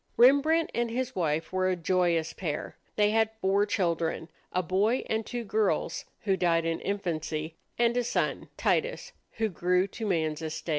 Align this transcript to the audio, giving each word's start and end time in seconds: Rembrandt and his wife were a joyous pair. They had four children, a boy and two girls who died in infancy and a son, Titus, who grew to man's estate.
Rembrandt 0.17 0.71
and 0.73 0.89
his 0.89 1.15
wife 1.15 1.53
were 1.53 1.69
a 1.69 1.75
joyous 1.75 2.33
pair. 2.33 2.75
They 2.95 3.11
had 3.11 3.29
four 3.39 3.67
children, 3.67 4.29
a 4.51 4.63
boy 4.63 5.03
and 5.05 5.23
two 5.23 5.43
girls 5.43 6.05
who 6.21 6.35
died 6.35 6.65
in 6.65 6.79
infancy 6.81 7.53
and 7.77 7.95
a 7.95 8.03
son, 8.03 8.49
Titus, 8.57 9.11
who 9.33 9.47
grew 9.47 9.85
to 9.89 10.07
man's 10.07 10.41
estate. 10.41 10.69